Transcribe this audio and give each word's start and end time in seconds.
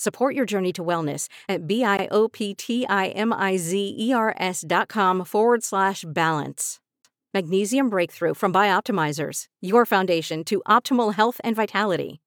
Support 0.00 0.34
your 0.34 0.46
journey 0.46 0.72
to 0.72 0.82
wellness 0.82 1.28
at 1.46 1.66
B-I-O-P-T-I-M-I-Z-E-R-S 1.66 4.64
dot 4.66 4.88
com 4.88 5.24
forward 5.26 5.62
slash 5.62 6.06
balance. 6.08 6.80
Magnesium 7.34 7.90
Breakthrough 7.90 8.32
from 8.32 8.50
Bioptimizers, 8.50 9.44
your 9.60 9.84
foundation 9.84 10.42
to 10.44 10.62
optimal 10.66 11.12
health 11.12 11.38
and 11.44 11.54
vitality. 11.54 12.22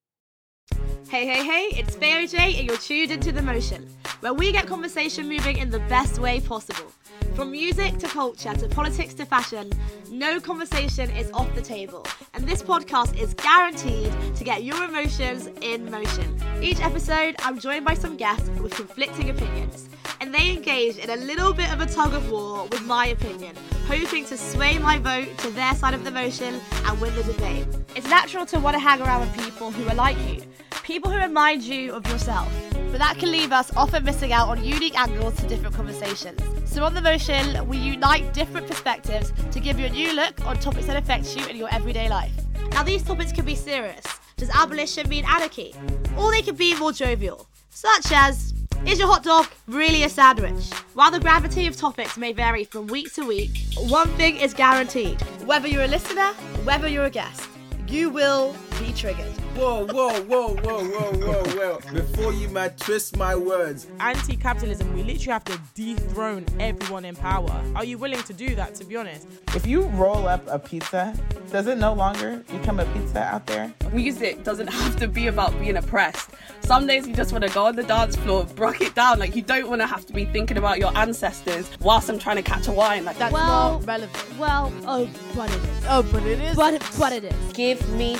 Hey, 1.09 1.25
hey, 1.25 1.43
hey, 1.43 1.69
it's 1.79 1.95
Fé 1.95 2.23
Oj, 2.23 2.59
and 2.59 2.67
you're 2.67 2.77
tuned 2.77 3.09
into 3.09 3.31
The 3.31 3.41
Motion, 3.41 3.89
where 4.19 4.35
we 4.35 4.51
get 4.51 4.67
conversation 4.67 5.27
moving 5.27 5.57
in 5.57 5.71
the 5.71 5.79
best 5.79 6.19
way 6.19 6.41
possible. 6.41 6.91
From 7.35 7.49
music 7.49 7.97
to 7.97 8.07
culture 8.07 8.53
to 8.53 8.67
politics 8.67 9.15
to 9.15 9.25
fashion, 9.25 9.71
no 10.11 10.39
conversation 10.39 11.09
is 11.09 11.31
off 11.31 11.53
the 11.55 11.63
table. 11.63 12.05
And 12.35 12.47
this 12.47 12.61
podcast 12.61 13.19
is 13.19 13.33
guaranteed 13.33 14.13
to 14.35 14.43
get 14.43 14.63
your 14.63 14.83
emotions 14.83 15.49
in 15.61 15.89
motion. 15.89 16.39
Each 16.61 16.79
episode, 16.79 17.35
I'm 17.39 17.57
joined 17.57 17.85
by 17.85 17.95
some 17.95 18.17
guests 18.17 18.49
with 18.59 18.75
conflicting 18.75 19.31
opinions, 19.31 19.89
and 20.21 20.31
they 20.31 20.51
engage 20.51 20.97
in 20.97 21.09
a 21.09 21.15
little 21.15 21.53
bit 21.53 21.73
of 21.73 21.81
a 21.81 21.87
tug 21.87 22.13
of 22.13 22.29
war 22.29 22.67
with 22.67 22.83
my 22.83 23.07
opinion, 23.07 23.55
hoping 23.87 24.25
to 24.25 24.37
sway 24.37 24.77
my 24.77 24.99
vote 24.99 25.35
to 25.39 25.49
their 25.49 25.73
side 25.73 25.95
of 25.95 26.03
the 26.03 26.11
motion 26.11 26.61
and 26.85 27.01
win 27.01 27.15
the 27.15 27.23
debate. 27.23 27.65
It's 27.95 28.07
natural 28.07 28.45
to 28.45 28.59
want 28.59 28.75
to 28.75 28.79
hang 28.79 29.01
around 29.01 29.21
with 29.21 29.43
people 29.43 29.71
who 29.71 29.89
are 29.89 29.95
like 29.95 30.17
you, 30.29 30.43
people 30.83 31.09
who 31.09 31.17
remind 31.17 31.63
you 31.63 31.93
of 31.93 32.07
yourself 32.07 32.72
but 32.93 32.99
that 32.99 33.17
can 33.17 33.31
leave 33.31 33.51
us 33.51 33.75
often 33.75 34.03
missing 34.03 34.33
out 34.33 34.49
on 34.49 34.63
unique 34.63 34.95
angles 34.95 35.35
to 35.37 35.47
different 35.47 35.75
conversations. 35.75 36.39
So, 36.65 36.83
on 36.83 36.93
The 36.93 37.01
Motion, 37.01 37.67
we 37.67 37.75
unite 37.75 38.35
different 38.35 38.67
perspectives 38.67 39.33
to 39.49 39.59
give 39.59 39.79
you 39.79 39.87
a 39.87 39.89
new 39.89 40.13
look 40.13 40.45
on 40.45 40.59
topics 40.59 40.85
that 40.85 40.95
affect 40.95 41.35
you 41.35 41.43
in 41.47 41.55
your 41.55 41.73
everyday 41.73 42.07
life. 42.07 42.31
Now, 42.69 42.83
these 42.83 43.01
topics 43.01 43.31
can 43.31 43.45
be 43.45 43.55
serious. 43.55 44.05
Does 44.37 44.51
abolition 44.51 45.09
mean 45.09 45.25
anarchy? 45.25 45.73
Or 46.15 46.29
they 46.29 46.43
can 46.43 46.53
be 46.53 46.75
more 46.75 46.91
jovial, 46.91 47.47
such 47.71 48.11
as 48.11 48.53
is 48.85 48.99
your 48.99 49.07
hot 49.07 49.23
dog 49.23 49.47
really 49.65 50.03
a 50.03 50.09
sandwich? 50.09 50.71
While 50.93 51.09
the 51.09 51.19
gravity 51.19 51.65
of 51.65 51.75
topics 51.75 52.15
may 52.15 52.31
vary 52.31 52.63
from 52.63 52.85
week 52.85 53.11
to 53.15 53.25
week, 53.25 53.57
one 53.87 54.09
thing 54.17 54.37
is 54.37 54.53
guaranteed 54.53 55.19
whether 55.47 55.67
you're 55.67 55.85
a 55.85 55.87
listener, 55.87 56.31
whether 56.63 56.87
you're 56.87 57.05
a 57.05 57.09
guest, 57.09 57.49
you 57.87 58.11
will 58.11 58.55
be 58.85 58.93
triggered. 58.93 59.31
Whoa, 59.55 59.85
whoa, 59.85 60.21
whoa, 60.23 60.55
whoa, 60.55 60.83
whoa, 60.83 61.11
whoa, 61.13 61.43
whoa. 61.55 61.79
Before 61.93 62.33
you 62.33 62.49
might 62.49 62.77
twist 62.77 63.17
my 63.17 63.35
words. 63.35 63.87
Anti 63.99 64.35
capitalism, 64.35 64.93
we 64.93 65.03
literally 65.03 65.31
have 65.31 65.43
to 65.45 65.59
dethrone 65.73 66.45
everyone 66.59 67.05
in 67.05 67.15
power. 67.15 67.63
Are 67.75 67.85
you 67.85 67.97
willing 67.97 68.23
to 68.23 68.33
do 68.33 68.55
that, 68.55 68.75
to 68.75 68.85
be 68.85 68.97
honest? 68.97 69.27
If 69.55 69.65
you 69.65 69.83
roll 69.83 70.27
up 70.27 70.43
a 70.47 70.59
pizza, 70.59 71.13
does 71.51 71.67
it 71.67 71.77
no 71.77 71.93
longer 71.93 72.43
become 72.51 72.79
a 72.79 72.85
pizza 72.93 73.19
out 73.19 73.45
there? 73.45 73.73
Music 73.93 74.43
doesn't 74.43 74.67
have 74.67 74.95
to 74.97 75.07
be 75.07 75.27
about 75.27 75.57
being 75.59 75.77
oppressed. 75.77 76.31
Some 76.61 76.87
days 76.87 77.07
you 77.07 77.13
just 77.13 77.31
want 77.31 77.43
to 77.43 77.53
go 77.53 77.67
on 77.67 77.75
the 77.75 77.83
dance 77.83 78.15
floor, 78.15 78.47
rock 78.57 78.81
it 78.81 78.95
down. 78.95 79.19
Like 79.19 79.35
you 79.35 79.41
don't 79.41 79.69
want 79.69 79.81
to 79.81 79.85
have 79.85 80.05
to 80.07 80.13
be 80.13 80.25
thinking 80.25 80.57
about 80.57 80.79
your 80.79 80.97
ancestors 80.97 81.69
whilst 81.79 82.09
I'm 82.09 82.17
trying 82.17 82.37
to 82.37 82.41
catch 82.41 82.67
a 82.67 82.71
wine. 82.71 83.05
Like 83.05 83.17
that's 83.17 83.33
well, 83.33 83.79
not 83.79 83.87
relevant. 83.87 84.39
Well, 84.39 84.73
oh, 84.87 85.09
but 85.35 85.49
it 85.51 85.55
is. 85.55 85.85
Oh, 85.87 86.03
but 86.11 86.23
it 86.23 86.39
is. 86.39 86.55
But, 86.55 86.91
but 86.97 87.13
it 87.13 87.25
is. 87.25 87.53
Give 87.53 87.87
me 87.89 88.15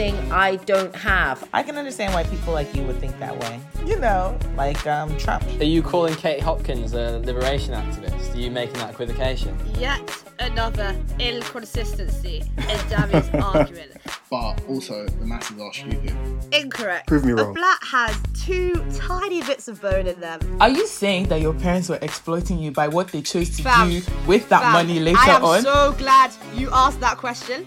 something 0.00 0.32
I 0.32 0.56
don't 0.56 0.94
have. 0.96 1.46
I 1.52 1.62
can 1.62 1.76
understand 1.76 2.14
why 2.14 2.24
people 2.24 2.52
like 2.52 2.74
you 2.74 2.82
would 2.84 2.96
think 2.96 3.18
that 3.18 3.38
way. 3.40 3.60
You 3.84 3.98
know, 3.98 4.38
like 4.56 4.86
um, 4.86 5.16
Trump. 5.18 5.44
Are 5.60 5.64
you 5.64 5.82
calling 5.82 6.14
Kate 6.14 6.40
Hopkins 6.40 6.94
a 6.94 7.18
liberation 7.18 7.74
activist? 7.74 8.34
Are 8.34 8.38
you 8.38 8.50
making 8.50 8.74
that 8.74 8.90
equivocation? 8.90 9.56
Yet 9.78 10.24
another 10.38 10.96
inconsistency 11.18 12.42
in 12.56 12.88
David's 12.88 13.28
argument. 13.34 13.92
But 14.30 14.62
also, 14.68 15.06
the 15.06 15.26
masses 15.26 15.60
are 15.60 15.72
stupid. 15.72 16.16
Incorrect. 16.52 17.06
Prove 17.08 17.24
me 17.24 17.32
wrong. 17.32 17.50
A 17.50 17.54
flat 17.54 17.78
has 17.82 18.16
two 18.34 18.72
tiny 18.94 19.42
bits 19.42 19.68
of 19.68 19.82
bone 19.82 20.06
in 20.06 20.18
them. 20.20 20.40
Are 20.60 20.70
you 20.70 20.86
saying 20.86 21.28
that 21.28 21.40
your 21.40 21.52
parents 21.52 21.88
were 21.88 21.98
exploiting 22.00 22.58
you 22.58 22.70
by 22.70 22.88
what 22.88 23.08
they 23.08 23.22
chose 23.22 23.56
to 23.56 23.62
Fam, 23.62 23.90
do 23.90 24.02
with 24.26 24.48
that 24.48 24.62
fam, 24.62 24.72
money 24.72 25.00
later 25.00 25.18
on? 25.18 25.28
I 25.28 25.36
am 25.36 25.44
on? 25.44 25.62
so 25.62 25.94
glad 25.98 26.32
you 26.54 26.70
asked 26.72 27.00
that 27.00 27.18
question. 27.18 27.66